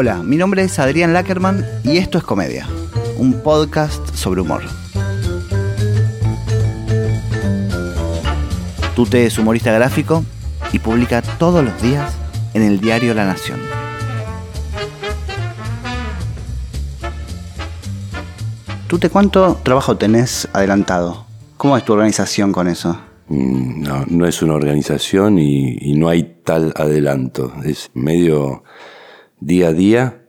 [0.00, 2.68] Hola, mi nombre es Adrián Lackerman y esto es Comedia,
[3.16, 4.62] un podcast sobre humor.
[8.94, 10.24] Tute es humorista gráfico
[10.70, 12.16] y publica todos los días
[12.54, 13.58] en el diario La Nación.
[18.86, 21.26] Tute, ¿cuánto trabajo tenés adelantado?
[21.56, 23.00] ¿Cómo es tu organización con eso?
[23.26, 27.52] Mm, No, no es una organización y, y no hay tal adelanto.
[27.64, 28.62] Es medio
[29.40, 30.22] día a día.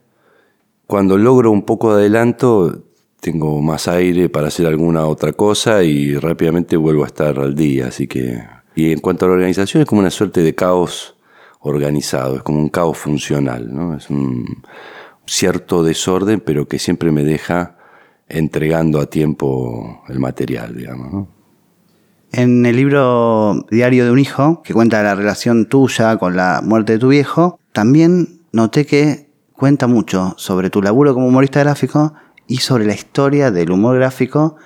[0.86, 2.84] Cuando logro un poco de adelanto,
[3.20, 7.88] tengo más aire para hacer alguna otra cosa y rápidamente vuelvo a estar al día.
[7.88, 8.42] Así que.
[8.74, 11.16] Y en cuanto a la organización, es como una suerte de caos
[11.60, 13.94] organizado, es como un caos funcional, ¿no?
[13.94, 14.62] Es un
[15.26, 17.76] cierto desorden, pero que siempre me deja
[18.28, 21.28] entregando a tiempo el material, digamos.
[22.32, 26.94] En el libro Diario de un hijo, que cuenta la relación tuya con la muerte
[26.94, 32.14] de tu viejo, también noté que cuenta mucho sobre tu laburo como humorista gráfico
[32.46, 34.56] y sobre la historia del humor gráfico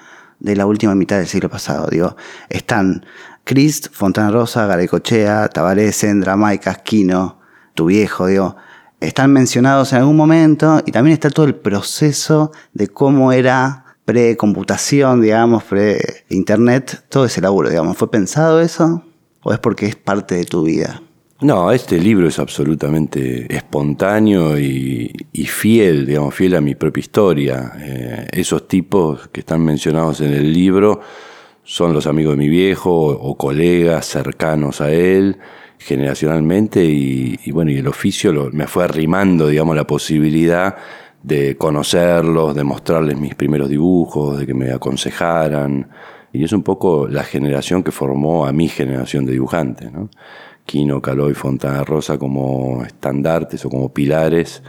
[0.41, 1.89] de la última mitad del siglo pasado.
[1.91, 2.17] Digo,
[2.49, 3.05] están
[3.45, 7.41] Crist, Fontana Rosa, Garecochea, Tabaré, Sendra, Maicas, Quino,
[7.75, 8.57] tu viejo, digo,
[9.01, 15.21] están mencionados en algún momento y también está todo el proceso de cómo era pre-computación,
[15.21, 17.97] digamos, pre-internet, todo ese laburo, digamos.
[17.97, 19.03] ¿Fue pensado eso?
[19.43, 21.03] ¿O es porque es parte de tu vida?
[21.41, 25.13] No, este libro es absolutamente espontáneo y,
[25.47, 27.73] fiel, digamos, fiel a mi propia historia.
[27.77, 31.01] Eh, esos tipos que están mencionados en el libro
[31.65, 35.39] son los amigos de mi viejo o, colegas cercanos a él
[35.79, 40.77] generacionalmente y, bueno, y el oficio me fue arrimando, digamos, la posibilidad
[41.23, 45.91] de conocerlos, de mostrarles mis primeros dibujos, de que me aconsejaran.
[46.33, 50.09] Y es un poco la generación que formó a mi generación de dibujantes, ¿no?
[50.65, 54.63] Quino, Caló y Fontana Rosa como estandartes o como pilares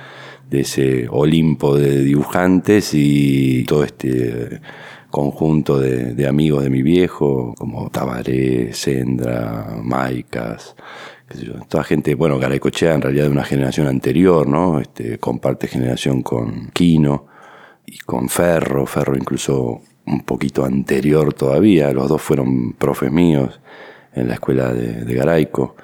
[0.49, 4.61] de ese Olimpo de dibujantes y todo este
[5.09, 10.75] conjunto de, amigos de mi viejo, como Tabaré, Sendra, Maicas,
[11.29, 14.81] qué sé yo, toda gente, bueno, Garacochea en realidad de una generación anterior, ¿no?
[14.81, 17.27] Este, comparte generación con Quino
[17.85, 23.61] y con Ferro, Ferro incluso un poquito anterior todavía, los dos fueron profes míos
[24.15, 25.75] en la escuela de, Garaico.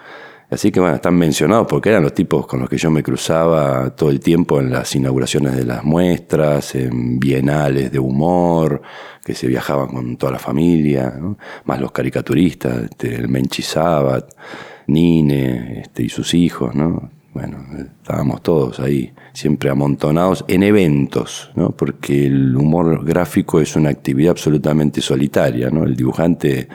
[0.49, 3.95] Así que bueno, están mencionados porque eran los tipos con los que yo me cruzaba
[3.95, 8.81] todo el tiempo en las inauguraciones de las muestras, en bienales de humor,
[9.23, 11.13] que se viajaban con toda la familia,
[11.63, 14.33] más los caricaturistas, este, el Menchi Sabat,
[14.87, 17.09] Nine este, y sus hijos, ¿no?
[17.33, 17.59] Bueno,
[18.01, 21.71] estábamos todos ahí, siempre amontonados en eventos, ¿no?
[21.71, 25.85] Porque el humor gráfico es una actividad absolutamente solitaria, ¿no?
[25.85, 26.67] El dibujante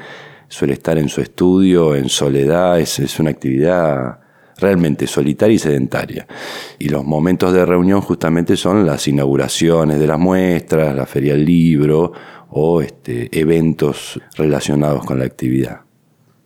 [0.49, 4.21] suele estar en su estudio, en soledad, es, una actividad
[4.59, 6.27] realmente solitaria y sedentaria.
[6.79, 11.45] Y los momentos de reunión justamente son las inauguraciones de las muestras, la feria del
[11.45, 12.13] libro
[12.51, 15.81] o este, eventos relacionados con la actividad.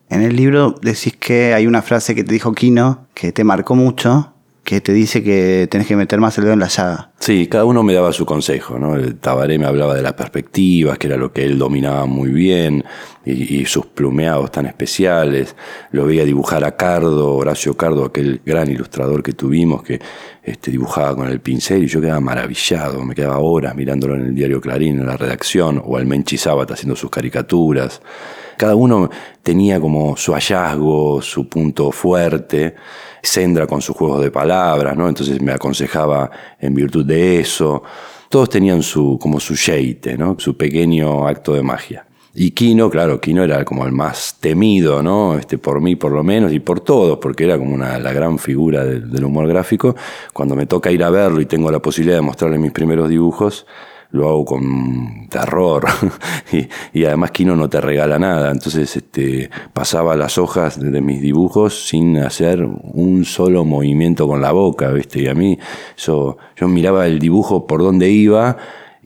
[0.09, 3.77] En el libro decís que hay una frase que te dijo Kino que te marcó
[3.77, 4.33] mucho,
[4.71, 7.11] que te dice que tenés que meter más el dedo en la llaga.
[7.19, 8.95] Sí, cada uno me daba su consejo, ¿no?
[8.95, 12.85] El Tabaré me hablaba de las perspectivas, que era lo que él dominaba muy bien,
[13.25, 15.57] y, sus plumeados tan especiales.
[15.91, 20.01] Lo veía dibujar a Cardo, Horacio Cardo, aquel gran ilustrador que tuvimos, que
[20.45, 24.35] este, dibujaba con el pincel, y yo quedaba maravillado, me quedaba horas mirándolo en el
[24.37, 28.01] diario Clarín, en la redacción, o al Menchi Sabat haciendo sus caricaturas.
[28.61, 29.09] Cada uno
[29.43, 32.75] tenía como su hallazgo, su punto fuerte.
[33.23, 35.09] Sendra con sus juegos de palabras, ¿no?
[35.09, 37.83] Entonces me aconsejaba en virtud de eso.
[38.29, 40.37] Todos tenían su, como su sheite, ¿no?
[40.39, 42.05] Su pequeño acto de magia.
[42.35, 45.39] Y Kino, claro, Kino era como el más temido, ¿no?
[45.39, 48.39] Este, por mí por lo menos y por todos, porque era como una, la gran
[48.39, 49.97] figura del, del humor gráfico.
[50.35, 53.65] Cuando me toca ir a verlo y tengo la posibilidad de mostrarle mis primeros dibujos,
[54.13, 55.85] lo hago con terror.
[56.53, 58.51] Y, y, además Kino no te regala nada.
[58.51, 64.51] Entonces este pasaba las hojas de, mis dibujos sin hacer un solo movimiento con la
[64.51, 65.59] boca viste y a mí
[65.97, 68.57] eso yo miraba el dibujo por dónde iba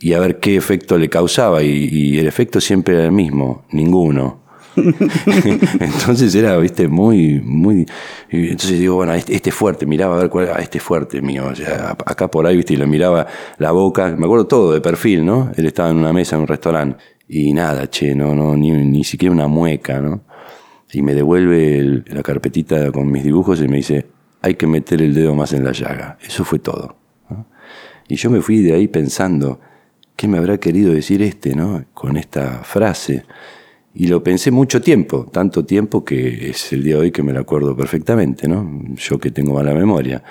[0.01, 1.63] y a ver qué efecto le causaba.
[1.63, 4.44] Y, y el efecto siempre era el mismo ninguno
[5.81, 7.87] entonces era, muy, muy.
[8.29, 11.47] Entonces digo, bueno, este, este fuerte, miraba a ver cuál era este fuerte mío.
[11.47, 13.27] O sea, acá por ahí, viste, y le miraba
[13.59, 15.53] la boca, me acuerdo todo de perfil, ¿no?
[15.57, 17.03] Él estaba en una mesa en un restaurante.
[17.29, 20.23] Y nada, che, no, no, ni, siquiera una mueca, ¿no?
[20.93, 24.07] Y me devuelve el, la carpetita con mis dibujos y me dice,
[24.43, 26.19] hay que meter el dedo más en la llaga.
[26.23, 26.97] Eso fue todo.
[28.09, 29.61] Y yo me fui de ahí pensando,
[30.17, 31.85] ¿qué me habrá querido decir este, ¿no?
[31.95, 33.25] Con esta frase.
[33.95, 37.33] Y lo pensé mucho tiempo, tanto tiempo que es el día de hoy que me
[37.33, 38.69] lo acuerdo perfectamente, ¿no?
[38.97, 40.23] Yo que tengo mala memoria.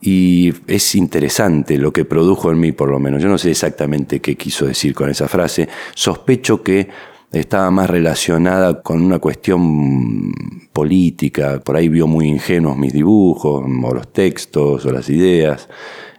[0.00, 3.22] Y es interesante lo que produjo en mí, por lo menos.
[3.22, 5.68] Yo no sé exactamente qué quiso decir con esa frase.
[5.94, 6.88] Sospecho que
[7.30, 10.32] estaba más relacionada con una cuestión
[10.72, 11.60] política.
[11.60, 15.68] Por ahí vio muy ingenuos mis dibujos, o los textos, o las ideas.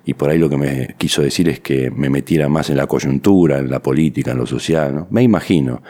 [0.06, 2.88] Y por ahí lo que me quiso decir es que me metiera más en la
[2.88, 4.96] coyuntura, en la política, en lo social.
[4.96, 5.08] ¿no?
[5.10, 5.82] Me imagino.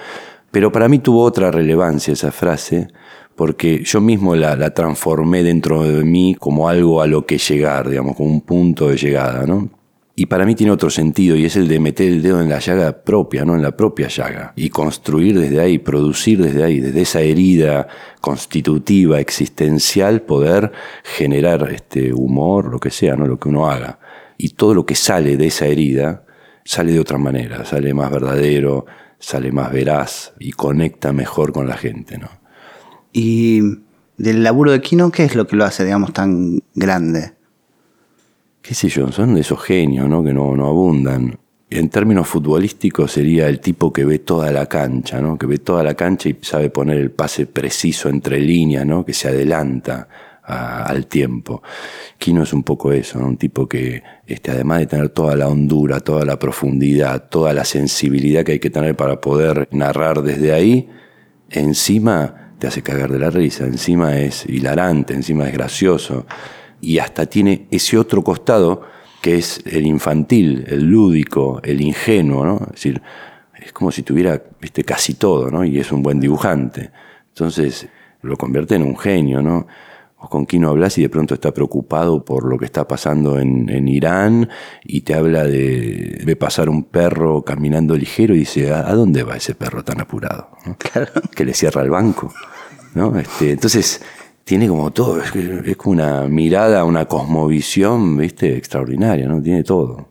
[0.51, 2.89] Pero para mí tuvo otra relevancia esa frase,
[3.36, 8.15] porque yo mismo la, transformé dentro de mí como algo a lo que llegar, digamos,
[8.15, 9.69] como un punto de llegada, ¿no?
[10.13, 12.59] Y para mí tiene otro sentido, y es el de meter el dedo en la
[12.59, 13.56] llaga propia, ¿no?
[13.56, 14.51] En la propia llaga.
[14.57, 17.88] Y construir desde ahí, producir desde ahí, desde esa herida
[18.19, 20.74] constitutiva, existencial, poder
[21.04, 23.25] generar este humor, lo que sea, ¿no?
[23.25, 24.00] Lo que uno haga.
[24.38, 26.25] Y todo lo que sale de esa herida
[26.63, 28.86] sale de otra manera, sale más verdadero,
[29.21, 32.27] sale más veraz y conecta mejor con la gente, ¿no?
[33.13, 33.62] Y
[34.18, 37.33] del laburo de Kino, ¿qué es lo que lo hace, digamos, tan grande?
[38.62, 40.23] Qué sé yo, son de esos genios, ¿no?
[40.23, 41.38] Que no, no abundan.
[41.69, 45.38] En términos futbolísticos sería el tipo que ve toda la cancha, ¿no?
[45.38, 49.06] Que ve toda la cancha y sabe poner el pase preciso entre líneas, ¿no?
[49.06, 50.09] Que se adelanta
[50.43, 51.61] al tiempo.
[52.17, 55.99] Kino es un poco eso, un tipo que, este, además de tener toda la hondura,
[55.99, 60.89] toda la profundidad, toda la sensibilidad que hay que tener para poder narrar desde ahí,
[61.49, 66.25] encima te hace cagar de la risa, encima es hilarante, encima es gracioso,
[66.79, 68.81] y hasta tiene ese otro costado
[69.21, 72.59] que es el infantil, el lúdico, el ingenuo, ¿no?
[72.65, 73.01] Es decir,
[73.53, 74.83] es como si tuviera ¿viste?
[74.83, 75.63] casi todo, ¿no?
[75.63, 76.89] Y es un buen dibujante.
[77.29, 77.87] Entonces
[78.23, 79.67] lo convierte en un genio, ¿no?
[80.29, 83.88] Con quién no hablas y de pronto está preocupado por lo que está pasando en,
[83.88, 84.50] Irán
[84.83, 89.38] y te habla de, de, pasar un perro caminando ligero y dice, ¿a, dónde va
[89.38, 90.50] ese perro tan apurado?
[91.35, 92.33] Que le cierra el banco.
[92.94, 93.18] ¿no?
[93.18, 94.01] Este, entonces,
[94.44, 98.57] tiene como todo, es, es, como una mirada, una cosmovisión, ¿viste?
[98.57, 99.41] Extraordinaria, ¿no?
[99.41, 100.09] Tiene todo.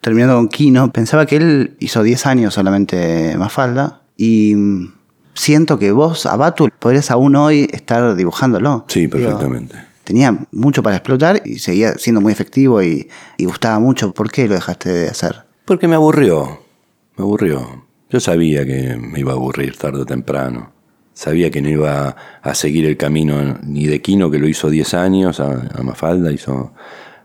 [0.00, 4.54] Terminando con Kino, pensaba que él hizo 10 años solamente Mafalda y
[5.36, 8.84] siento que vos, a Batu, podrías aún hoy estar dibujándolo.
[8.88, 9.76] Sí, perfectamente.
[10.04, 14.12] tenía mucho para explotar y seguía siendo muy efectivo y, gustaba mucho.
[14.12, 15.44] ¿Por qué lo dejaste de hacer?
[15.64, 16.60] Porque me aburrió.
[17.16, 17.84] Me aburrió.
[18.10, 20.72] Yo sabía que me iba a aburrir tarde o temprano.
[21.12, 24.94] Sabía que no iba a seguir el camino ni de Quino, que lo hizo 10
[24.94, 26.72] años, a, a Mafalda hizo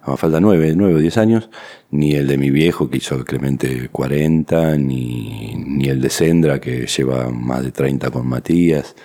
[0.07, 1.49] me falta nueve, nueve o diez años,
[1.91, 6.87] ni el de mi viejo que hizo Clemente 40, ni, ni el de Sendra que
[6.87, 8.95] lleva más de 30 con Matías.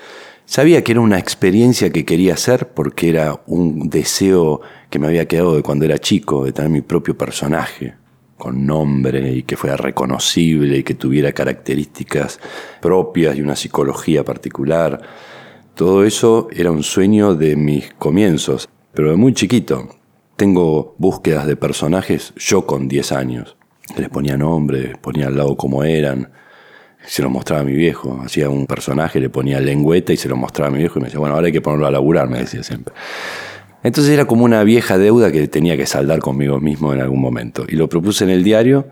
[0.47, 5.27] Sabía que era una experiencia que quería hacer porque era un deseo que me había
[5.27, 7.95] quedado de cuando era chico, de tener mi propio personaje,
[8.39, 12.39] con nombre y que fuera reconocible y que tuviera características
[12.81, 15.03] propias y una psicología particular.
[15.75, 19.89] Todo eso era un sueño de mis comienzos, pero de muy chiquito.
[20.37, 23.57] Tengo búsquedas de personajes yo con 10 años.
[23.97, 26.31] Les ponía nombre, ponía al lado cómo eran.
[27.07, 28.21] Se lo mostraba a mi viejo.
[28.23, 31.07] Hacía un personaje, le ponía lengüeta y se lo mostraba a mi viejo y me
[31.07, 32.93] decía, bueno, ahora hay que ponerlo a laburar, me decía siempre.
[33.83, 37.65] Entonces era como una vieja deuda que tenía que saldar conmigo mismo en algún momento.
[37.67, 38.89] Y lo propuse en el diario.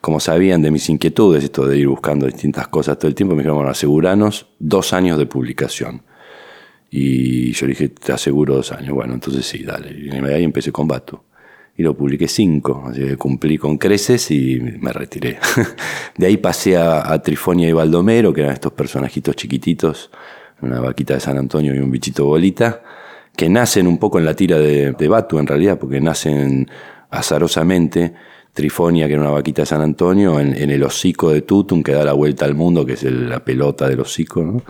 [0.00, 3.42] Como sabían de mis inquietudes, esto de ir buscando distintas cosas todo el tiempo, me
[3.42, 6.02] dijeron, bueno, aseguranos dos años de publicación.
[6.90, 8.94] Y yo dije, te aseguro dos años.
[8.94, 9.92] Bueno, entonces sí, dale.
[9.92, 11.20] Y ahí empecé con Batu.
[11.76, 15.38] Y lo publiqué cinco, así que cumplí con creces y me retiré.
[16.16, 20.10] de ahí pasé a, Trifonia y Baldomero, que eran estos personajitos chiquititos,
[20.60, 22.82] una vaquita de San Antonio y un bichito bolita,
[23.34, 26.68] que nacen un poco en la tira de, de Batu en realidad, porque nacen
[27.10, 28.12] azarosamente.
[28.52, 31.92] Trifonia, que era una vaquita de San Antonio, en, en el hocico de Tutum, que
[31.92, 34.62] da la vuelta al mundo, que es la pelota del hocico, ¿no?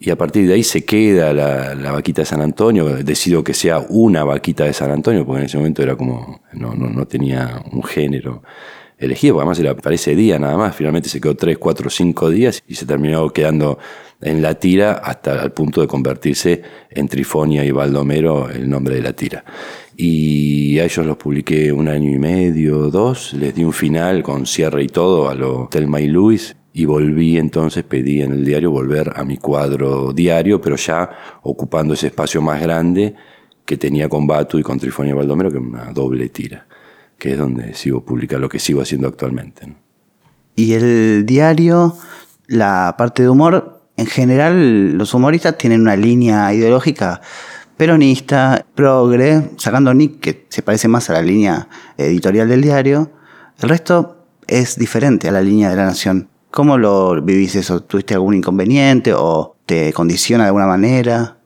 [0.00, 3.84] Y a partir de ahí se queda la, vaquita de San Antonio, decido que sea
[3.88, 7.62] una vaquita de San Antonio, porque en ese momento era como, no, no, no tenía
[7.72, 8.42] un género
[8.98, 12.30] elegido, porque además era para ese día nada más, finalmente se quedó tres, cuatro, cinco
[12.30, 13.78] días y se terminó quedando
[14.20, 19.02] en la tira hasta el punto de convertirse en Trifonia y Baldomero el nombre de
[19.02, 19.44] la tira.
[19.96, 24.46] Y a ellos los publiqué un año y medio, dos, les di un final con
[24.46, 28.70] cierre y todo a lo Telma y Luis y volví entonces, pedí en el diario
[28.70, 31.10] volver a mi cuadro diario, pero ya
[31.42, 33.16] ocupando ese espacio más grande
[33.64, 36.68] que tenía con Batu y con Trifonia Baldomero, que es una doble tira,
[37.18, 39.74] que es donde sigo publicando lo que sigo haciendo actualmente.
[40.54, 41.96] Y el diario,
[42.46, 47.20] la parte de humor, en general los humoristas tienen una línea ideológica
[47.76, 53.10] peronista, progre, sacando Nick, que se parece más a la línea editorial del diario,
[53.60, 56.28] el resto es diferente a la línea de la nación.
[56.58, 57.84] ¿Cómo lo vivís eso?
[57.84, 61.38] ¿Tuviste algún inconveniente o te condiciona de alguna manera?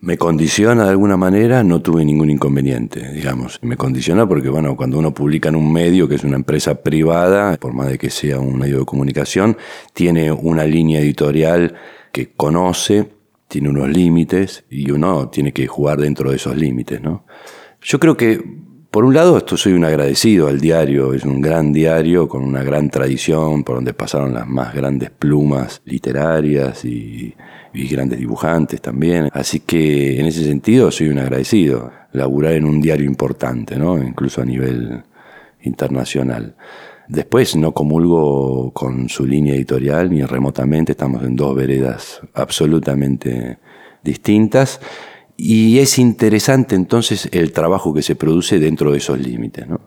[0.00, 3.58] me condiciona de alguna manera, no tuve ningún inconveniente, digamos.
[3.62, 7.56] Me condiciona porque, bueno, cuando uno publica en un medio que es una empresa privada,
[7.56, 9.56] por más de que sea un medio de comunicación,
[9.92, 11.74] tiene una línea editorial
[12.12, 13.08] que conoce,
[13.48, 17.24] tiene unos límites y uno tiene que jugar dentro de esos límites, ¿no?
[17.82, 18.62] Yo creo que,
[18.94, 22.62] por un lado, esto soy un agradecido al diario, es un gran diario con una
[22.62, 27.34] gran tradición, por donde pasaron las más grandes plumas literarias y
[27.74, 29.28] y grandes dibujantes también.
[29.32, 31.90] Así que en ese sentido soy un agradecido.
[32.12, 33.98] Laburar en un diario importante, ¿no?
[33.98, 35.02] incluso a nivel
[35.62, 36.54] internacional.
[37.08, 43.58] Después no comulgo con su línea editorial ni remotamente, estamos en dos veredas absolutamente
[44.02, 44.80] distintas.
[45.36, 49.80] Y es interesante entonces el trabajo que se produce dentro de esos límites, ¿no?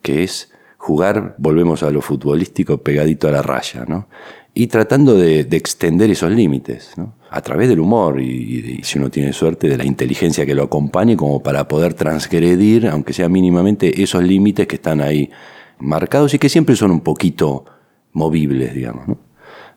[0.00, 4.08] que es jugar, volvemos a lo futbolístico, pegadito a la raya, ¿no?
[4.54, 7.14] y tratando de, extender esos límites, ¿no?
[7.28, 11.16] a través del humor y, si uno tiene suerte, de la inteligencia que lo acompañe
[11.16, 15.30] como para poder transgredir, aunque sea mínimamente, esos límites que están ahí
[15.78, 17.64] marcados y que siempre son un poquito
[18.12, 19.18] movibles, digamos, ¿no?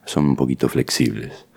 [0.04, 1.47] son un poquito flexibles.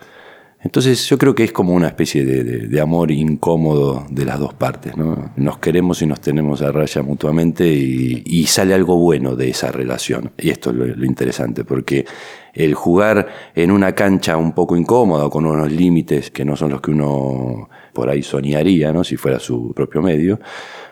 [0.64, 4.96] Entonces yo creo que es como una especie de, amor incómodo de las dos partes.
[4.96, 5.32] ¿no?
[5.36, 10.32] Nos queremos y nos tenemos a raya mutuamente y, sale algo bueno de esa relación.
[10.38, 12.06] Y esto es lo, interesante, porque
[12.54, 16.82] el jugar en una cancha un poco incómoda, con unos límites que no son los
[16.82, 19.04] que uno por ahí soñaría, ¿no?
[19.04, 20.40] si fuera su propio medio,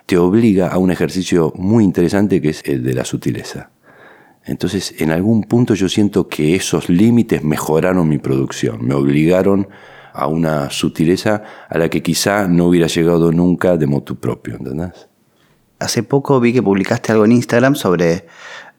[0.06, 3.72] te obliga a un ejercicio muy interesante que es el de la sutileza.
[4.46, 9.68] Entonces, en algún punto yo siento que esos límites mejoraron mi producción, me obligaron
[10.14, 15.08] a una sutileza a la que quizá no hubiera llegado nunca de motu propio, ¿entendés?
[15.80, 18.26] Hace poco vi que publicaste algo en Instagram sobre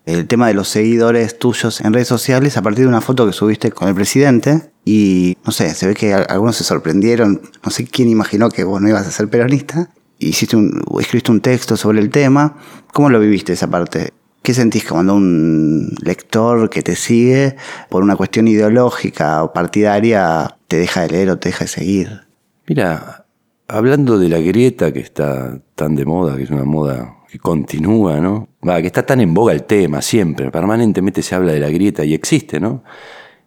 [0.07, 3.33] el tema de los seguidores tuyos en redes sociales a partir de una foto que
[3.33, 7.85] subiste con el presidente y no sé, se ve que algunos se sorprendieron, no sé
[7.85, 12.01] quién imaginó que vos no ibas a ser peronista, hiciste un, escribiste un texto sobre
[12.01, 12.57] el tema,
[12.93, 14.13] ¿cómo lo viviste esa parte?
[14.43, 17.57] ¿Qué sentís cuando un lector que te sigue
[17.91, 22.21] por una cuestión ideológica o partidaria te deja de leer o te deja de seguir?
[22.67, 23.27] Mira,
[23.69, 28.19] hablando de la grieta que está tan de moda, que es una moda que continúa,
[28.21, 28.49] ¿no?
[28.67, 32.05] Va, que está tan en boga el tema siempre, permanentemente se habla de la grieta
[32.05, 32.83] y existe, ¿no?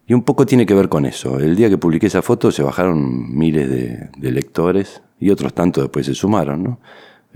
[0.05, 1.39] Y un poco tiene que ver con eso.
[1.39, 5.85] El día que publiqué esa foto se bajaron miles de, de lectores y otros tantos
[5.85, 6.79] después se sumaron, ¿no?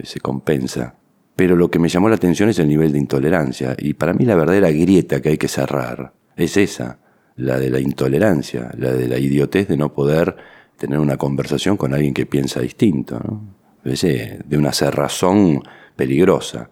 [0.04, 0.94] Se compensa.
[1.38, 3.76] Pero lo que me llamó la atención es el nivel de intolerancia.
[3.78, 6.98] Y para mí la verdadera grieta que hay que cerrar es esa,
[7.36, 10.36] la de la intolerancia, la de la idiotez de no poder
[10.78, 13.20] tener una conversación con alguien que piensa distinto.
[13.24, 13.56] ¿no?
[13.84, 15.64] de una cerrazón
[15.96, 16.72] peligrosa.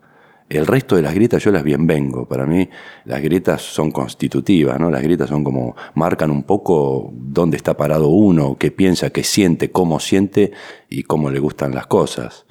[0.50, 2.28] El resto de las grietas yo las bienvengo.
[2.28, 2.68] Para mí
[3.06, 4.92] las grietas son constitutivas, ¿no?
[4.92, 9.72] Las grietas son como marcan un poco dónde está parado uno, qué piensa, qué siente,
[9.72, 10.52] cómo siente
[10.90, 12.46] y cómo le gustan las cosas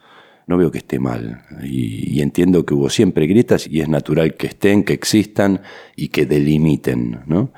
[0.47, 1.43] no veo que esté mal.
[1.63, 5.63] Y, entiendo que hubo siempre grietas y es natural que estén, que existan
[5.97, 7.21] y que delimiten.
[7.27, 7.53] ¿no?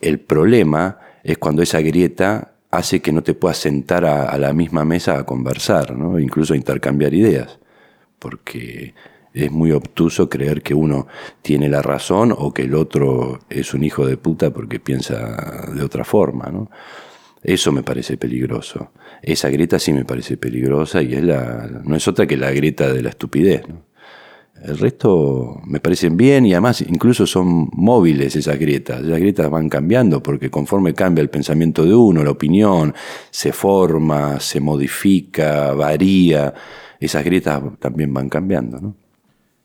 [0.00, 4.84] El problema es cuando esa grieta hace que no te puedas sentar a, la misma
[4.84, 6.18] mesa a conversar, ¿no?
[6.18, 7.58] incluso a intercambiar ideas.
[8.18, 8.94] Porque
[9.34, 11.06] es muy obtuso creer que uno
[11.42, 15.82] tiene la razón o que el otro es un hijo de puta porque piensa de
[15.82, 16.46] otra forma.
[16.50, 16.70] ¿no?
[17.42, 18.92] Eso me parece peligroso.
[19.20, 22.92] Esa grieta sí me parece peligrosa y es la, no es otra que la grieta
[22.92, 23.62] de la estupidez.
[24.62, 29.02] El resto me parecen bien y además incluso son móviles esas grietas.
[29.02, 32.94] Las grietas van cambiando porque conforme cambia el pensamiento de uno, la opinión,
[33.30, 36.54] se forma, se modifica, varía.
[37.00, 38.80] Esas grietas también van cambiando.
[38.80, 38.94] ¿no?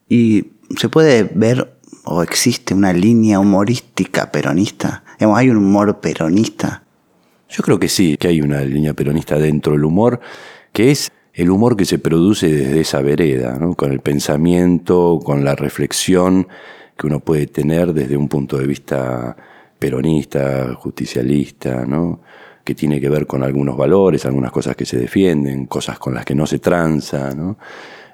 [0.09, 5.03] Y se puede ver o existe una línea humorística peronista.
[5.19, 6.86] hay un humor peronista
[7.49, 10.19] yo creo que sí, que hay una línea peronista dentro del humor,
[10.73, 15.55] que es el humor que se produce desde esa vereda, con el pensamiento, con la
[15.55, 16.47] reflexión
[16.97, 19.37] que uno puede tener desde un punto de vista
[19.77, 22.21] peronista, justicialista, ¿no?
[22.63, 26.25] que tiene que ver con algunos valores, algunas cosas que se defienden, cosas con las
[26.25, 27.57] que no se tranza, ¿no?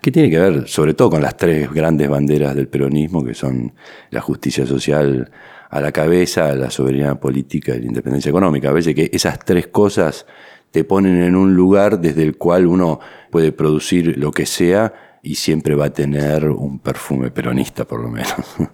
[0.01, 3.73] que tiene que ver sobre todo con las tres grandes banderas del peronismo, que son
[4.11, 5.31] la justicia social
[5.73, 8.69] a la cabeza, la soberanía política y la independencia económica.
[8.69, 10.27] A veces que esas tres cosas
[10.69, 12.99] te ponen en un lugar desde el cual uno
[13.31, 18.09] puede producir lo que sea y siempre va a tener un perfume peronista, por lo
[18.09, 18.35] menos.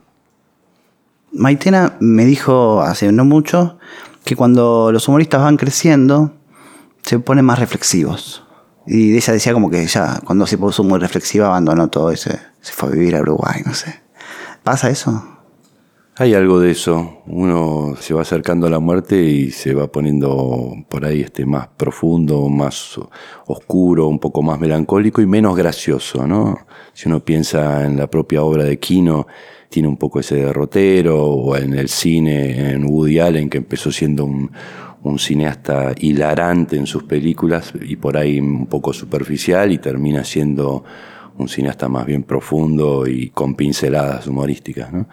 [1.31, 3.77] Maitena me dijo hace no mucho
[4.25, 6.33] que cuando los humoristas van creciendo
[7.01, 8.43] se ponen más reflexivos.
[8.85, 12.73] Y ella decía como que ya cuando se puso muy reflexiva abandonó todo ese, se
[12.73, 14.01] fue a vivir a Uruguay, no sé.
[14.63, 15.38] ¿Pasa eso?
[16.21, 17.21] Hay algo de eso.
[17.27, 21.69] Uno se va acercando a la muerte y se va poniendo por ahí este más
[21.69, 22.99] profundo, más
[23.45, 26.57] oscuro, un poco más melancólico y menos gracioso, ¿no?
[26.91, 29.27] Si uno piensa en la propia obra de Kino,
[29.69, 34.25] tiene un poco ese derrotero, o en el cine, en Woody Allen, que empezó siendo
[34.25, 34.51] un,
[35.03, 40.83] un cineasta hilarante en sus películas y por ahí un poco superficial y termina siendo
[41.37, 44.91] un cineasta más bien profundo y con pinceladas humorísticas.
[44.91, 45.07] ¿no?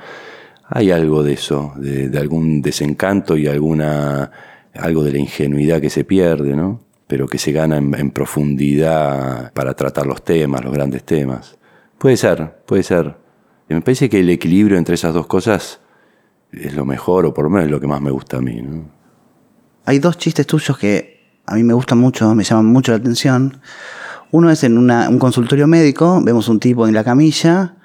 [0.68, 4.30] Hay algo de eso, de, algún desencanto y alguna,
[4.74, 6.80] algo de la ingenuidad que se pierde, ¿no?
[7.06, 11.56] pero que se gana en, profundidad para tratar los temas, los grandes temas.
[11.98, 13.16] Puede ser, puede ser.
[13.68, 15.80] me parece que el equilibrio entre esas dos cosas
[16.50, 18.60] es lo mejor, o por lo menos es lo que más me gusta a mí.
[18.60, 18.90] ¿no?
[19.84, 23.60] Hay dos chistes tuyos que a mí me gustan mucho, me llaman mucho la atención.
[24.32, 27.75] Uno es en un consultorio médico, vemos un tipo en la camilla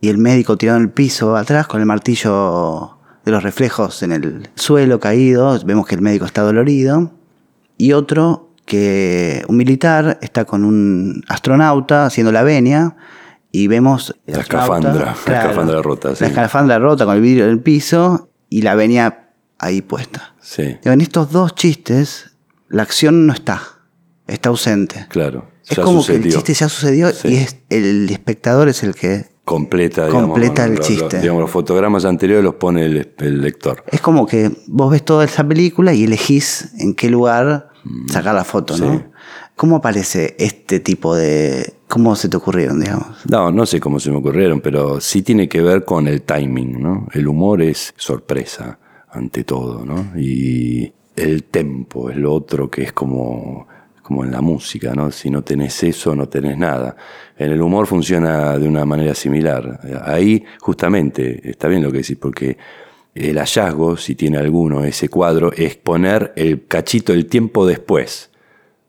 [0.00, 4.12] y el médico tirado en el piso atrás con el martillo de los reflejos en
[4.12, 7.12] el suelo caído, vemos que el médico está dolorido.
[7.76, 12.96] Y otro que un militar está con un astronauta haciendo la venia
[13.50, 16.12] y vemos la escafandra, la escafandra rota.
[16.18, 20.34] La escafandra rota con el vidrio en el piso y la venia ahí puesta.
[20.40, 20.76] Sí.
[20.84, 22.36] En estos dos chistes
[22.68, 23.62] la acción no está,
[24.26, 25.06] está ausente.
[25.08, 25.50] Claro.
[25.68, 30.08] Es como que el chiste ya sucedió y es, el espectador es el que completa,
[30.08, 31.20] completa el chiste.
[31.20, 33.84] digamos, los fotogramas anteriores los pone el, lector.
[33.86, 38.34] Es como que vos ves toda esa película y elegís en qué lugar mm, sacar
[38.34, 39.04] la foto, ¿no?
[39.54, 41.74] ¿Cómo aparece este tipo de...
[41.86, 43.18] ¿Cómo se te ocurrieron, digamos?
[43.30, 46.82] No, no sé cómo se me ocurrieron, pero sí tiene que ver con el timing,
[46.82, 47.06] ¿no?
[47.12, 50.18] El humor es sorpresa ante todo, ¿no?
[50.18, 53.68] Y el tempo es lo otro que es como
[54.06, 55.10] como en la música, ¿no?
[55.10, 56.94] Si no tenés eso, no tenés nada.
[57.36, 59.80] En el humor funciona de una manera similar.
[60.04, 62.56] Ahí, justamente, está bien lo que decís, porque
[63.16, 68.30] el hallazgo, si tiene alguno ese cuadro, es poner el cachito, el tiempo después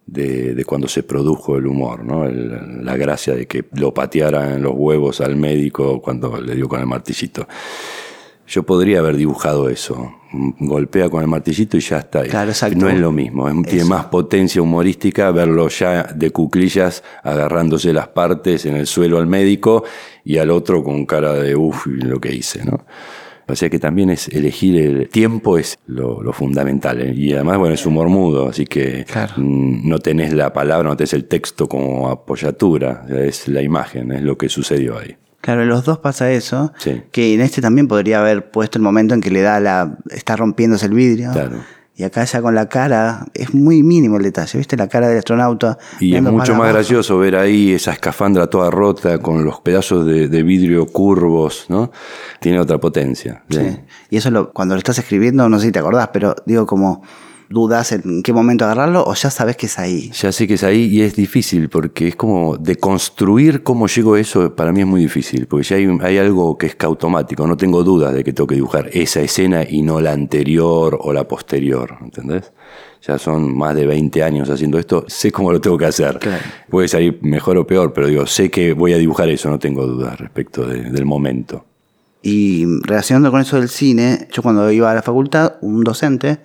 [0.06, 2.30] de, cuando se produjo el humor, ¿no?
[2.30, 6.86] la gracia de que lo patearan los huevos al médico cuando le dio con el
[6.86, 7.48] martillito.
[8.48, 10.14] Yo podría haber dibujado eso.
[10.60, 12.24] Golpea con el martillito y ya está.
[12.24, 12.78] Claro, exacto.
[12.78, 13.50] No es lo mismo.
[13.64, 19.28] tiene más potencia humorística verlo ya de cuclillas agarrándose las partes en el suelo al
[19.28, 19.84] médico
[20.24, 22.86] y al otro con cara de uff, lo que hice, ¿no?
[23.50, 27.02] O sea que también es elegir el tiempo es lo, fundamental.
[27.02, 27.14] ¿eh?
[27.16, 29.06] Y además, bueno, es humor mudo, así que
[29.38, 34.38] no tenés la palabra, no tenés el texto como apoyatura, es la imagen, es lo
[34.38, 35.16] que sucedió ahí.
[35.42, 36.74] Claro, en los dos pasa eso.
[37.12, 39.98] Que en este también podría haber puesto el momento en que le da la.
[40.10, 41.32] está rompiéndose el vidrio.
[41.32, 41.58] Claro.
[42.00, 44.78] Y acá ya con la cara, es muy mínimo el detalle, ¿viste?
[44.78, 45.80] La cara del astronauta.
[46.00, 50.44] Y es mucho más gracioso ver ahí esa escafandra toda rota con los pedazos de,
[50.44, 51.92] vidrio curvos, ¿no?
[52.40, 53.42] Tiene otra potencia.
[53.50, 53.80] Sí.
[54.12, 57.02] Y eso lo, cuando lo estás escribiendo, no sé si te acordás, pero digo como
[57.50, 60.12] dudas en qué momento agarrarlo o ya sabes que es ahí?
[60.12, 64.16] Ya sé que es ahí y es difícil porque es como de construir cómo llego
[64.16, 67.48] a eso, para mí es muy difícil, porque ya hay, hay algo que es automático,
[67.48, 71.14] no tengo dudas de que tengo que dibujar esa escena y no la anterior o
[71.14, 72.52] la posterior, ¿entendés?
[73.06, 76.20] Ya son más de 20 años haciendo esto, sé cómo lo tengo que hacer.
[76.70, 79.86] Puede salir mejor o peor, pero digo, sé que voy a dibujar eso, no tengo
[79.86, 81.66] dudas respecto del momento.
[82.22, 86.40] Y relacionando con eso del cine, yo cuando iba a la facultad, un docente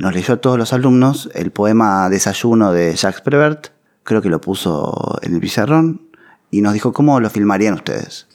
[0.00, 3.68] nos leyó a todos los alumnos el poema Desayuno de Jacques Prévert,
[4.02, 6.08] creo que lo puso en el pizarrón,
[6.50, 8.26] y nos dijo cómo lo filmarían ustedes.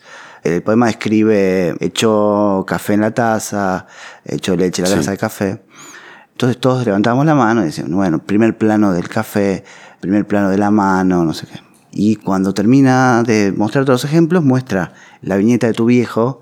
[0.43, 3.87] El poema describe, echó café en la taza,
[4.23, 5.63] echó leche en la taza de café.
[6.33, 9.63] Entonces todos levantamos la mano y decían, bueno, primer plano del café,
[10.01, 11.59] primer plano de la mano, no sé qué.
[11.91, 16.41] Y cuando termina de mostrar todos los ejemplos, muestra la viñeta de tu viejo.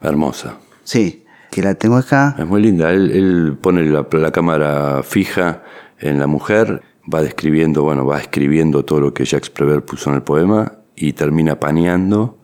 [0.00, 0.56] Hermosa.
[0.82, 1.23] Sí,
[1.54, 2.34] que la tengo acá.
[2.36, 2.90] Es muy linda.
[2.90, 5.62] Él, pone la, cámara fija
[6.00, 10.16] en la mujer, va describiendo, bueno, va escribiendo todo lo que Jacques Prévert puso en
[10.16, 12.38] el poema y termina paneando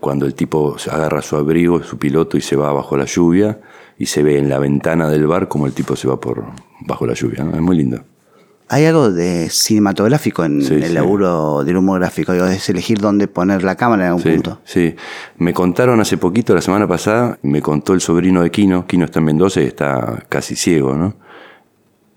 [0.00, 3.60] cuando el tipo agarra su abrigo, su piloto y se va bajo la lluvia
[3.98, 6.46] y se ve en la ventana del bar como el tipo se va por
[6.80, 7.46] bajo la lluvia.
[7.52, 8.04] Es muy lindo.
[8.68, 13.76] Hay algo de cinematográfico en el laburo del humor gráfico, es elegir dónde poner la
[13.76, 14.60] cámara en algún punto.
[14.64, 14.96] Sí,
[15.38, 19.20] me contaron hace poquito, la semana pasada, me contó el sobrino de Kino, Kino está
[19.20, 21.14] en Mendoza y está casi ciego, ¿no?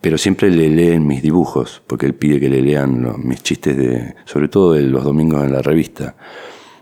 [0.02, 4.16] Pero siempre le leen mis dibujos, porque él pide que le lean mis chistes, de,
[4.26, 6.16] sobre todo de los domingos en la revista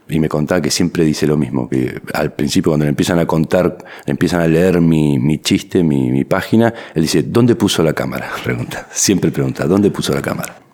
[0.10, 3.26] y me contaba que siempre dice lo mismo, que al principio cuando le empiezan a
[3.26, 7.84] contar, le empiezan a leer mi, mi chiste, mi, mi, página, él dice, ¿dónde puso
[7.84, 8.30] la cámara?
[8.44, 10.68] Pregunta, siempre pregunta, ¿dónde puso la cámara?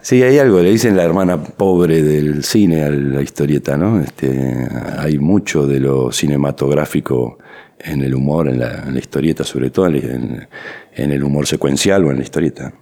[0.00, 4.00] Sí, hay algo, le dicen la hermana pobre del cine a la historieta, ¿no?
[4.00, 7.38] Este, hay mucho de lo cinematográfico
[7.80, 10.46] en el humor, en la, historieta, sobre todo en,
[10.94, 12.72] el humor secuencial o en la historieta.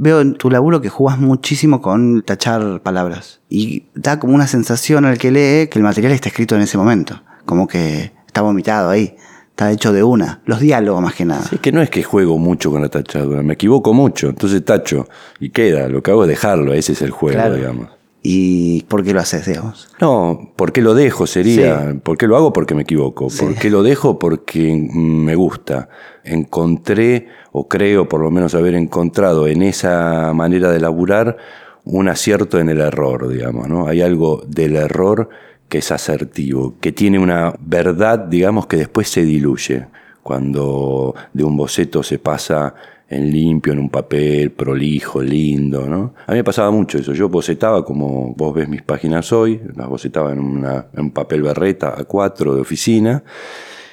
[0.00, 5.04] Veo en tu laburo que jugás muchísimo con tachar palabras y da como una sensación
[5.04, 8.90] al que lee que el material está escrito en ese momento, como que está vomitado
[8.90, 9.16] ahí
[9.58, 10.40] está hecho de una.
[10.46, 11.42] Los diálogos más que nada.
[11.42, 15.08] Sí, que no es que juego mucho con la tachadura, me equivoco mucho, entonces tacho
[15.40, 15.88] y queda.
[15.88, 17.97] Lo que hago es dejarlo, ese es el juego, digamos.
[18.30, 19.88] ¿Y por qué lo haces, digamos?
[20.02, 21.26] No, ¿por qué lo dejo?
[21.26, 22.52] Sería, ¿por qué lo hago?
[22.52, 23.28] Porque me equivoco.
[23.28, 24.18] ¿Por qué lo dejo?
[24.18, 25.88] Porque me gusta.
[26.24, 31.38] Encontré, o creo por lo menos haber encontrado en esa manera de laburar,
[31.86, 33.86] un acierto en el error, digamos, ¿no?
[33.86, 35.30] Hay algo del error
[35.70, 39.86] que es asertivo, que tiene una verdad, digamos, que después se diluye.
[40.22, 42.74] Cuando de un boceto se pasa
[43.10, 46.14] en limpio, en un papel prolijo, lindo, ¿no?
[46.26, 47.14] A mí me pasaba mucho eso.
[47.14, 52.54] Yo bocetaba, como vos ves mis páginas hoy, las bocetaba en, un papel berreta A4
[52.54, 53.22] de oficina,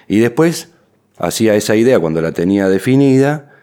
[0.07, 0.73] y después
[1.17, 3.54] hacía esa idea cuando la tenía definida,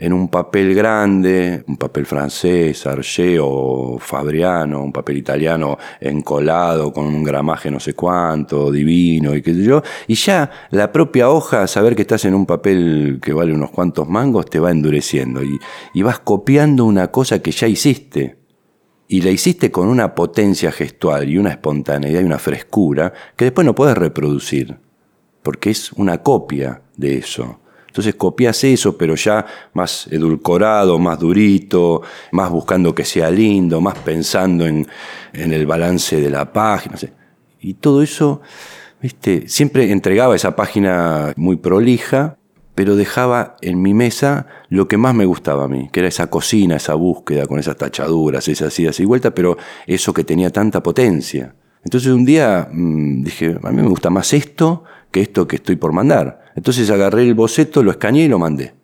[0.00, 7.04] en un papel grande, un papel francés, Arché o Fabriano, un papel italiano encolado con
[7.04, 11.66] un gramaje no sé cuánto, divino y qué sé yo, y ya la propia hoja,
[11.66, 15.58] saber que estás en un papel que vale unos cuantos mangos, te va endureciendo y,
[15.92, 18.38] y vas copiando una cosa que ya hiciste.
[19.06, 23.66] Y la hiciste con una potencia gestual y una espontaneidad y una frescura que después
[23.66, 24.78] no puedes reproducir,
[25.42, 27.59] porque es una copia de eso.
[27.90, 33.98] Entonces copias eso, pero ya más edulcorado, más durito, más buscando que sea lindo, más
[33.98, 34.86] pensando en,
[35.32, 36.96] el balance de la página.
[37.60, 38.42] Y todo eso,
[39.02, 39.48] ¿viste?
[39.48, 42.36] siempre entregaba esa página muy prolija,
[42.76, 46.30] pero dejaba en mi mesa lo que más me gustaba a mí, que era esa
[46.30, 49.56] cocina, esa búsqueda con esas tachaduras, esas idas y vueltas, pero
[49.88, 51.56] eso que tenía tanta potencia.
[51.84, 55.74] Entonces un día mm, dije, a mí me gusta más esto que esto que estoy
[55.74, 56.39] por mandar.
[56.54, 58.74] Entonces agarré el boceto, lo escaneé y lo mandé.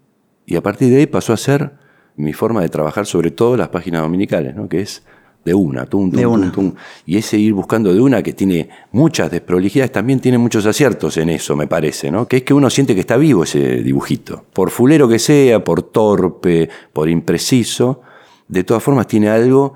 [0.46, 1.72] Y a partir de ahí pasó a ser
[2.16, 4.68] mi forma de trabajar, sobre todo las páginas dominicales, ¿no?
[4.68, 5.02] que es
[5.44, 6.50] de una, tum, tum, de una.
[6.50, 6.74] Tum,
[7.05, 11.31] Y ese ir buscando de una que tiene muchas desprolijidades, también tiene muchos aciertos en
[11.31, 12.26] eso, me parece, ¿no?
[12.26, 14.44] Que es que uno siente que está vivo ese dibujito.
[14.52, 18.02] Por fulero que sea, por torpe, por impreciso,
[18.48, 19.74] de todas formas tiene algo,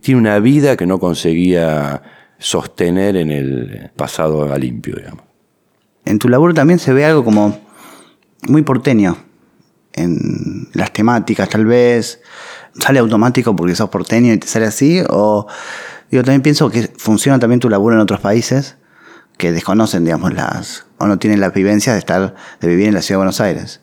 [0.00, 2.02] tiene una vida que no conseguía
[2.38, 5.29] sostener en el pasado a limpio, digamos
[6.04, 7.58] en tu laburo también se ve algo como
[8.48, 9.16] muy porteño.
[9.92, 12.20] En las temáticas, tal vez.
[12.78, 15.02] ¿Sale automático porque sos porteño y te sale así?
[15.08, 15.46] O
[16.10, 18.76] yo también pienso que funciona también tu laburo en otros países
[19.36, 20.86] que desconocen, digamos, las.
[20.98, 23.80] o no tienen la vivencia de estar, de vivir en la ciudad de Buenos Aires.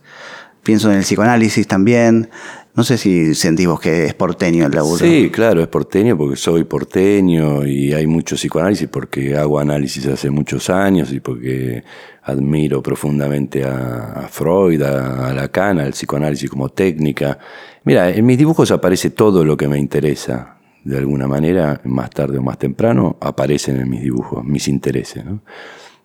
[0.63, 2.29] Pienso en el psicoanálisis también,
[2.77, 4.99] no sé si sentimos que es porteño el laburo.
[5.03, 10.29] Sí, claro, es porteño porque soy porteño y hay mucho psicoanálisis porque hago análisis hace
[10.29, 11.83] muchos años y porque
[12.21, 17.39] admiro profundamente a, Freud, a, Lacan, al psicoanálisis como técnica.
[17.83, 20.59] Mira, en mis dibujos aparece todo lo que me interesa.
[20.83, 25.25] De alguna manera, más tarde o más temprano, aparecen en mis dibujos, mis intereses.
[25.25, 25.41] ¿no?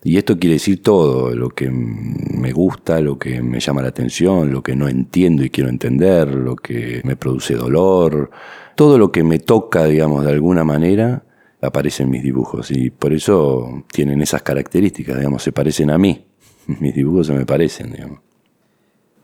[0.05, 4.51] Y esto quiere decir todo, lo que me gusta, lo que me llama la atención,
[4.51, 8.31] lo que no entiendo y quiero entender, lo que me produce dolor,
[8.75, 11.25] todo lo que me toca, digamos, de alguna manera,
[11.61, 16.27] aparece en mis dibujos y por eso tienen esas características, digamos, se parecen a mí.
[16.67, 18.19] Mis dibujos se me parecen, digamos.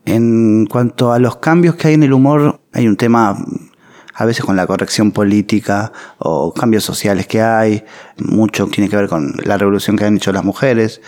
[0.04, 3.36] En cuanto a los cambios que hay en el humor, hay un tema
[4.18, 7.84] a veces con la corrección política o cambios sociales que hay,
[8.16, 11.00] mucho tiene que ver con la revolución que han hecho las mujeres.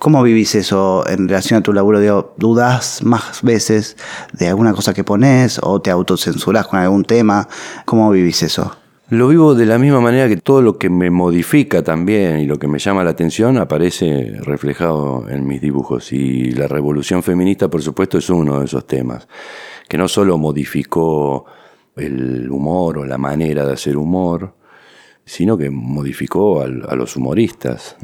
[0.00, 2.00] ¿Cómo vivís eso en relación a tu laburo?
[2.00, 3.96] Digo, ¿Dudas más veces
[4.32, 7.48] de alguna cosa que pones o te autocensurás con algún tema?
[7.84, 8.76] ¿Cómo vivís eso?
[9.08, 12.58] Lo vivo de la misma manera que todo lo que me modifica también y lo
[12.58, 16.12] que me llama la atención aparece reflejado en mis dibujos.
[16.12, 19.28] Y la revolución feminista, por supuesto, es uno de esos temas,
[19.88, 21.46] que no solo modificó
[21.98, 24.54] el humor o la manera de hacer humor,
[25.24, 27.96] sino que modificó a, los humoristas,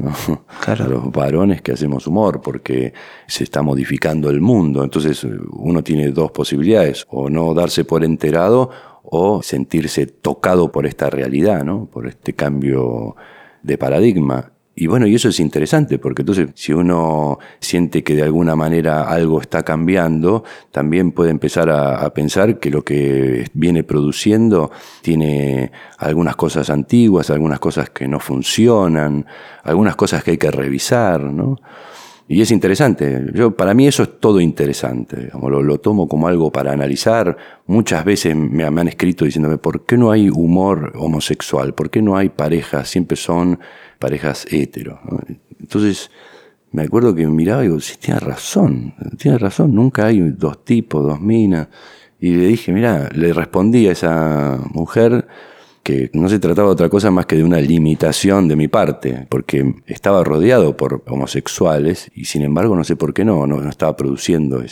[0.67, 2.93] a los varones que hacemos humor, porque
[3.27, 4.83] se está modificando el mundo.
[4.83, 8.69] Entonces uno tiene dos posibilidades, o no darse por enterado
[9.03, 11.87] o sentirse tocado por esta realidad, ¿no?
[11.87, 13.15] por este cambio
[13.63, 14.51] de paradigma.
[14.77, 19.03] Y bueno, y eso es interesante, porque entonces si uno siente que de alguna manera
[19.03, 26.35] algo está cambiando, también puede empezar a, pensar que lo que viene produciendo tiene algunas
[26.35, 29.25] cosas antiguas, algunas cosas que no funcionan,
[29.63, 31.57] algunas cosas que hay que revisar, ¿no?
[32.27, 33.27] Y es interesante.
[33.33, 35.29] Yo, para mí eso es todo interesante.
[35.39, 37.37] lo, lo, tomo como algo para analizar.
[37.67, 41.75] Muchas veces me, han escrito diciéndome, ¿por qué no hay humor homosexual?
[41.75, 42.89] ¿Por qué no hay parejas?
[42.89, 43.59] Siempre son
[43.99, 44.99] parejas hetero.
[45.59, 46.09] Entonces,
[46.71, 51.05] me acuerdo que miraba y digo, sí, tiene razón, tiene razón, nunca hay dos tipos,
[51.05, 51.67] dos minas.
[52.19, 55.27] Y le dije, mira, le respondí a esa mujer
[55.85, 59.27] que no se trataba de otra cosa más que de una limitación de mi parte,
[59.29, 63.95] porque estaba rodeado por homosexuales y sin embargo no sé por qué no, no, estaba
[63.95, 64.63] produciendo.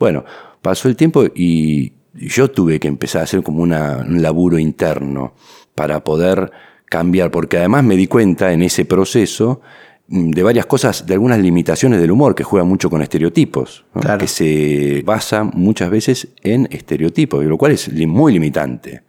[0.00, 0.24] Bueno,
[0.60, 5.32] pasó el tiempo y yo tuve que empezar a hacer como un laburo interno
[5.76, 6.50] para poder
[6.86, 9.60] cambiar, porque además me di cuenta en ese proceso
[10.08, 13.84] de varias cosas, de algunas limitaciones del humor que juega mucho con estereotipos,
[14.18, 19.06] que se basa muchas veces en estereotipos, lo cual es muy limitante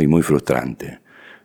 [0.00, 1.00] y muy frustrante.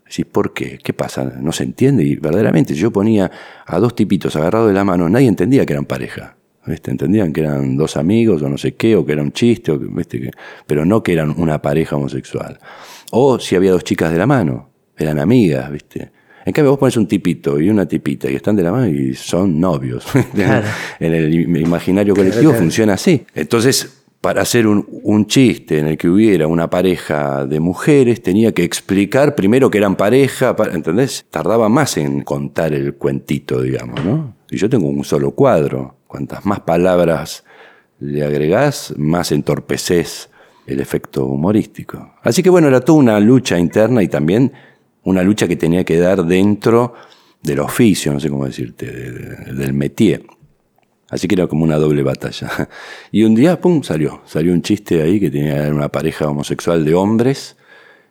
[0.06, 0.80] Decís, ¿por qué?
[0.84, 1.24] ¿Qué pasa?
[1.40, 2.04] No se entiende.
[2.04, 3.32] Y verdaderamente, yo ponía
[3.66, 6.36] a dos tipitos agarrados de la mano, nadie entendía que eran pareja.
[6.66, 9.80] Entendían que eran dos amigos o no sé qué, o que era un chiste, o
[10.66, 12.60] pero no que eran una pareja homosexual.
[13.12, 16.12] O si había dos chicas de la mano, eran amigas, ¿viste?
[16.46, 19.14] En cambio, vos pones un tipito y una tipita y están de la mano y
[19.14, 20.06] son novios.
[21.00, 23.26] en el imaginario colectivo funciona así.
[23.34, 28.64] Entonces, para hacer un, chiste en el que hubiera una pareja de mujeres, tenía que
[28.64, 31.26] explicar primero que eran pareja, ¿entendés?
[31.30, 34.34] Tardaba más en contar el cuentito, digamos, ¿no?
[34.50, 35.98] Y yo tengo un solo cuadro.
[36.08, 37.44] Cuantas más palabras
[38.00, 40.30] le agregás, más entorpeces
[40.68, 42.14] el efecto humorístico.
[42.22, 44.54] Así que bueno, era toda una lucha interna y también
[45.04, 46.94] una lucha que tenía que dar dentro
[47.42, 50.24] del oficio, no sé cómo decirte, del métier.
[51.14, 52.50] Así que era como una doble batalla.
[53.12, 54.22] Y un día, pum, salió.
[54.26, 57.56] Salió un chiste ahí que tenía una pareja homosexual de hombres,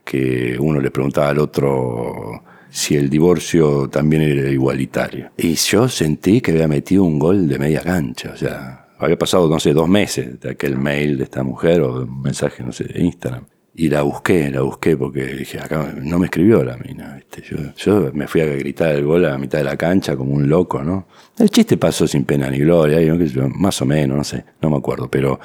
[0.05, 5.31] que uno le preguntaba al otro si el divorcio también era igualitario.
[5.37, 8.31] Y yo sentí que había metido un gol de media cancha.
[8.33, 12.03] O sea, había pasado, no sé, dos meses de aquel mail de esta mujer o
[12.03, 13.45] un mensaje, no sé, de Instagram.
[13.75, 17.17] Y la busqué, la busqué porque dije, acá no me escribió la mina.
[17.17, 17.43] ¿viste?
[17.77, 20.47] Yo, me fui a gritar el gol a la mitad de la cancha como un
[20.47, 21.07] loco, ¿no?
[21.39, 22.99] El chiste pasó sin pena ni gloria,
[23.55, 25.41] más o menos, no sé, no me acuerdo, pero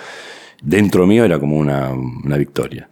[0.61, 2.89] dentro mío era como una, una victoria.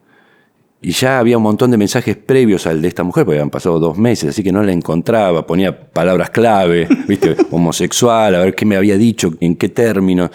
[0.81, 3.79] Y ya había un montón de mensajes previos al de esta mujer, porque habían pasado
[3.79, 7.35] dos meses, así que no la encontraba, ponía palabras clave, ¿viste?
[7.51, 10.29] homosexual, a ver qué me había dicho, en qué término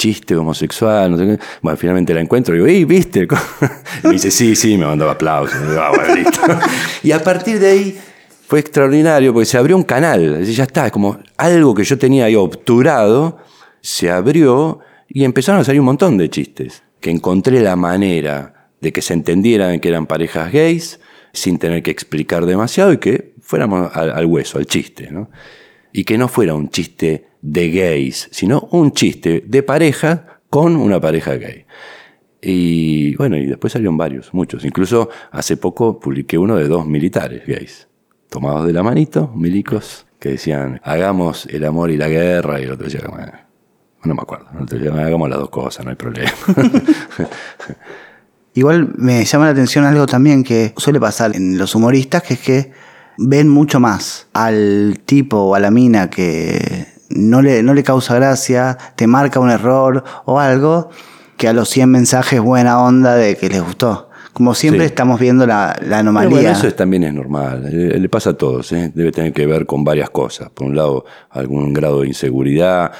[0.00, 1.38] chiste homosexual, no sé qué.
[1.60, 3.28] Bueno, finalmente la encuentro y digo, ¡Ey, viste!
[4.02, 5.60] me dice, sí, sí, me mandaba aplausos.
[5.78, 5.92] Ah,
[7.02, 7.98] y a partir de ahí
[8.48, 10.42] fue extraordinario porque se abrió un canal.
[10.42, 13.38] Ya está, es como algo que yo tenía ahí obturado,
[13.82, 16.82] se abrió y empezaron a salir un montón de chistes.
[16.98, 20.98] Que encontré la manera de que se entendieran que eran parejas gays
[21.34, 25.10] sin tener que explicar demasiado y que fuéramos al, al hueso, al chiste.
[25.10, 25.28] ¿no?
[25.92, 31.00] Y que no fuera un chiste de gays, sino un chiste de pareja con una
[31.00, 31.64] pareja gay.
[32.42, 34.64] Y bueno, y después salieron varios, muchos.
[34.64, 37.88] Incluso hace poco publiqué uno de dos militares gays,
[38.28, 42.72] tomados de la manito, milicos, que decían, hagamos el amor y la guerra, y el
[42.72, 43.02] otro decía,
[44.04, 46.32] no me acuerdo, el otro decía, hagamos las dos cosas, no hay problema.
[48.54, 52.40] Igual me llama la atención algo también que suele pasar en los humoristas, que es
[52.40, 52.72] que
[53.20, 58.14] ven mucho más al tipo o a la mina que no le, no le causa
[58.14, 60.90] gracia, te marca un error o algo,
[61.36, 64.08] que a los 100 mensajes buena onda de que les gustó.
[64.32, 66.30] Como siempre estamos viendo la, anomalía.
[66.30, 68.90] bueno, eso también es normal, eh, le pasa a todos, ¿eh?
[68.94, 70.50] debe tener que ver con varias cosas.
[70.50, 72.92] Por un lado, algún grado de inseguridad,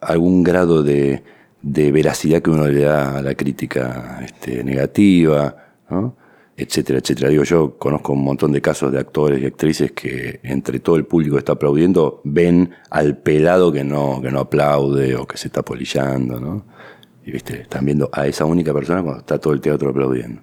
[0.00, 1.24] algún grado de,
[1.60, 5.56] de veracidad que uno le da a la crítica este, negativa,
[5.90, 6.14] ¿no?
[6.58, 7.30] Etcétera, etcétera.
[7.30, 11.06] Digo, yo conozco un montón de casos de actores y actrices que entre todo el
[11.06, 15.46] público que está aplaudiendo ven al pelado que no, que no aplaude o que se
[15.48, 16.64] está polillando, ¿no?
[17.24, 20.42] Y viste, están viendo a esa única persona cuando está todo el teatro aplaudiendo.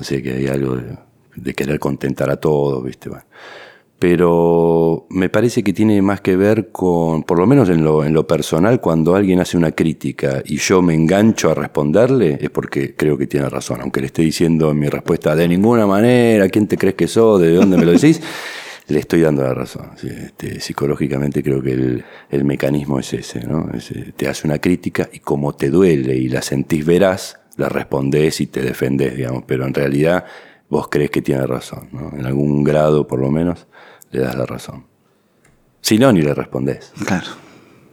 [0.00, 0.96] Así que hay algo de,
[1.36, 3.10] de querer contentar a todos, viste.
[3.10, 3.24] Bueno
[3.98, 8.14] pero me parece que tiene más que ver con, por lo menos en lo, en
[8.14, 12.94] lo personal, cuando alguien hace una crítica y yo me engancho a responderle, es porque
[12.94, 16.68] creo que tiene razón, aunque le esté diciendo en mi respuesta de ninguna manera, ¿quién
[16.68, 17.40] te crees que sos?
[17.40, 18.20] ¿De dónde me lo decís?
[18.88, 19.90] le estoy dando la razón.
[20.02, 23.68] Este, psicológicamente creo que el, el mecanismo es ese, ¿no?
[23.74, 28.40] Eh, te hace una crítica y como te duele y la sentís verás, la respondés
[28.40, 30.24] y te defendés, digamos, pero en realidad
[30.68, 32.12] vos crees que tiene razón, ¿no?
[32.16, 33.66] En algún grado por lo menos
[34.10, 34.86] le das la razón.
[35.80, 36.92] Si no, ni le respondes.
[37.06, 37.26] Claro.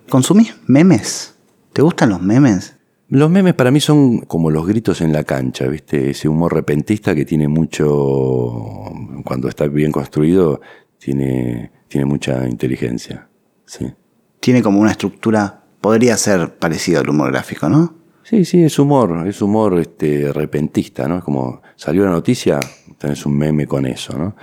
[0.09, 1.35] ¿Consumís memes?
[1.73, 2.75] ¿Te gustan los memes?
[3.09, 6.09] Los memes para mí son como los gritos en la cancha, ¿viste?
[6.09, 8.91] Ese humor repentista que tiene mucho,
[9.23, 10.59] cuando está bien construido,
[10.97, 13.29] tiene, tiene mucha inteligencia.
[13.65, 13.93] Sí.
[14.39, 17.93] Tiene como una estructura podría ser parecido al humor gráfico, ¿no?
[18.25, 21.19] Sí, sí, es humor, es humor este, repentista, ¿no?
[21.19, 22.59] Es como salió la noticia,
[22.97, 24.35] tenés un meme con eso, ¿no?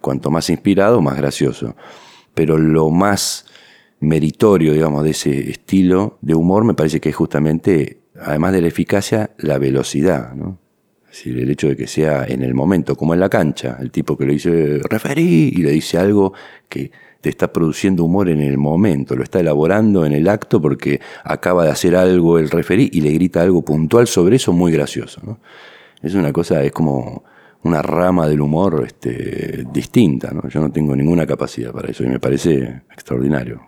[0.00, 1.76] Cuanto más inspirado, más gracioso.
[2.34, 3.46] Pero lo más
[4.00, 8.66] meritorio, digamos, de ese estilo de humor me parece que es justamente, además de la
[8.66, 10.58] eficacia, la velocidad, ¿no?
[11.04, 13.92] Es decir, el hecho de que sea en el momento, como en la cancha, el
[13.92, 16.32] tipo que le dice referí y le dice algo
[16.68, 21.00] que te está produciendo humor en el momento, lo está elaborando en el acto porque
[21.24, 25.38] acaba de hacer algo el referí y le grita algo puntual sobre eso muy gracioso.
[26.00, 27.24] Es una cosa, es como
[27.64, 30.30] una rama del humor este, distinta.
[30.32, 30.48] ¿no?
[30.48, 33.62] Yo no tengo ninguna capacidad para eso y me parece extraordinario.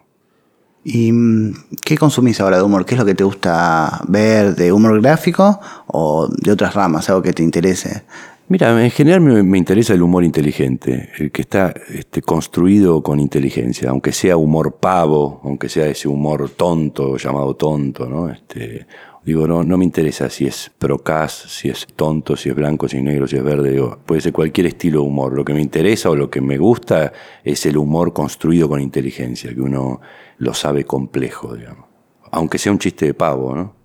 [0.84, 2.86] ¿Y mm, qué consumís ahora de humor?
[2.86, 7.22] ¿Qué es lo que te gusta ver de humor gráfico o de otras ramas, algo
[7.22, 8.04] que te interese?
[8.50, 13.90] Mira, en general me, interesa el humor inteligente, el que está este, construido con inteligencia,
[13.90, 18.28] aunque sea humor pavo, aunque sea ese humor tonto, llamado tonto, ¿no?
[18.28, 18.88] Este,
[19.24, 22.96] digo, no, no me interesa si es procas, si es tonto, si es blanco, si
[22.96, 25.32] es negro, si es verde, digo, puede ser cualquier estilo de humor.
[25.32, 27.12] Lo que me interesa o lo que me gusta
[27.44, 30.00] es el humor construido con inteligencia, que uno
[30.38, 31.86] lo sabe complejo, digamos.
[32.32, 33.76] Aunque sea un chiste de pavo, ¿no?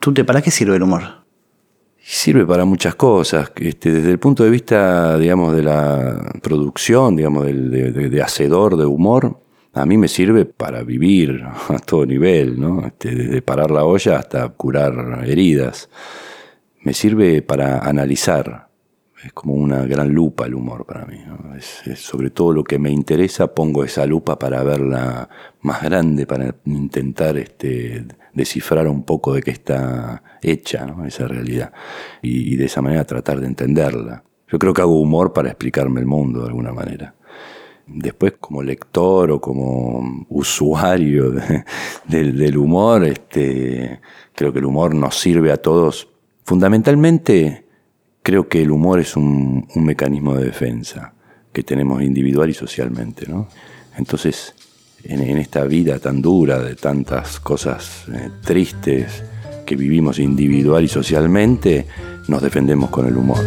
[0.00, 1.25] ¿Tú te para qué sirve el humor?
[2.08, 3.50] Sirve para muchas cosas.
[3.56, 9.40] Este, desde el punto de vista, digamos, de la producción, digamos, de, hacedor de humor,
[9.72, 12.86] a mí me sirve para vivir a todo nivel, ¿no?
[12.86, 15.90] Este, desde parar la olla hasta curar heridas.
[16.82, 18.68] Me sirve para analizar.
[19.24, 21.18] Es como una gran lupa el humor para mí.
[21.56, 25.28] Es, sobre todo lo que me interesa, pongo esa lupa para verla
[25.62, 31.72] más grande, para intentar este, descifrar un poco de qué está hecha esa realidad
[32.20, 34.22] y, de esa manera tratar de entenderla.
[34.48, 37.14] Yo creo que hago humor para explicarme el mundo de alguna manera.
[37.86, 41.32] Después, como lector o como usuario
[42.06, 44.00] del humor, este,
[44.34, 46.08] creo que el humor nos sirve a todos.
[46.44, 47.65] Fundamentalmente,
[48.26, 51.12] creo que el humor es un, mecanismo de defensa
[51.52, 53.24] que tenemos individual y socialmente.
[53.28, 53.46] ¿no?
[53.96, 54.52] Entonces,
[55.04, 59.22] en, esta vida tan dura, de tantas cosas eh, tristes
[59.64, 61.86] que vivimos individual y socialmente,
[62.26, 63.38] nos defendemos con el humor.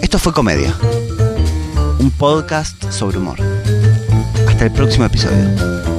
[0.00, 0.74] Esto fue Comedia,
[2.00, 3.36] un podcast sobre humor.
[4.48, 5.93] Hasta el próximo episodio.